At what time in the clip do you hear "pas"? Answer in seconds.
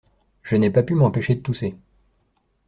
0.71-0.81